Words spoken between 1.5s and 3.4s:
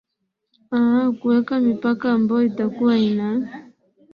mipaka ambayo itakuwa ina